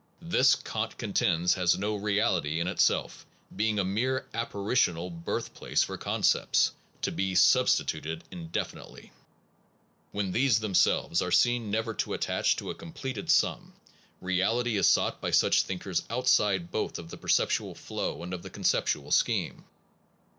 This, 0.23 0.55
Kant 0.55 0.97
con 0.97 1.13
tends, 1.13 1.53
has 1.53 1.77
no 1.77 1.95
reality 1.95 2.59
in 2.59 2.67
itself, 2.67 3.23
being 3.55 3.77
a 3.77 3.83
mere 3.83 4.27
apparitional 4.33 5.11
birth 5.11 5.53
place 5.53 5.83
for 5.83 5.95
concepts, 5.95 6.71
to 7.03 7.11
be 7.11 7.35
substituted 7.35 8.23
indefinitely. 8.31 9.11
When 10.11 10.31
these 10.31 10.59
them 10.59 10.73
selves 10.73 11.21
are 11.21 11.29
seen 11.29 11.69
never 11.69 11.93
to 11.93 12.13
attain 12.15 12.41
to 12.57 12.71
a 12.71 12.73
completed 12.73 13.29
sum, 13.29 13.73
reality 14.21 14.75
is 14.75 14.87
sought 14.87 15.21
by 15.21 15.29
such 15.29 15.61
thinkers 15.61 16.01
outside 16.09 16.71
both 16.71 16.97
of 16.97 17.11
the 17.11 17.17
perceptual 17.17 17.75
flow 17.75 18.23
and 18.23 18.33
of 18.33 18.41
the 18.41 18.49
concept 18.49 18.95
ual 18.95 19.13
scheme. 19.13 19.65